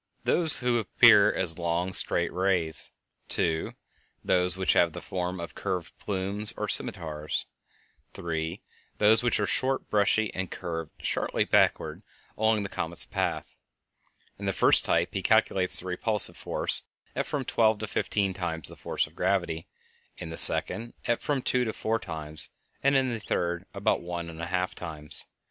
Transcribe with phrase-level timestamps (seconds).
[0.27, 2.89] _(1) Those which appear as long, straight rays;
[3.29, 3.73] (2)
[4.23, 7.45] Those which have the form of curved plumes or scimitars;
[8.15, 8.63] (3)
[8.97, 12.01] Those which are short, brushy, and curved sharply backward
[12.35, 13.55] along the comet's path.
[14.39, 16.81] In the first type he calculates the repulsive force
[17.15, 19.67] at from twelve to fifteen times the force of gravity;
[20.17, 22.49] in the second at from two to four times;
[22.81, 25.27] and in the third at about one and a half times.